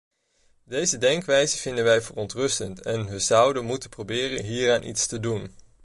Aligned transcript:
Deze 0.63 0.97
denkwijze 0.97 1.57
vinden 1.57 1.83
wij 1.83 2.01
verontrustend 2.01 2.81
en 2.81 3.05
we 3.09 3.19
zouden 3.19 3.65
moeten 3.65 3.89
proberen 3.89 4.43
hieraan 4.45 4.83
iets 4.83 5.07
te 5.07 5.19
doen. 5.19 5.53